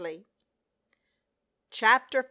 49 0.01 0.25
CHAPTER 1.69 2.17
V. 2.17 2.19